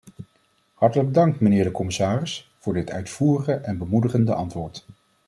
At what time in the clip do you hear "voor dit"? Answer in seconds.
2.57-2.91